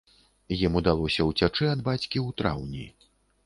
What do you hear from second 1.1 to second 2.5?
ўцячы ад бацькі ў